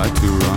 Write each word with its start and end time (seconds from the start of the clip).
right 0.00 0.16
to 0.16 0.49